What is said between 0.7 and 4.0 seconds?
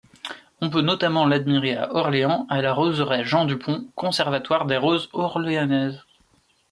peut notamment l'admirer à Orléans, à la roseraie Jean-Dupont,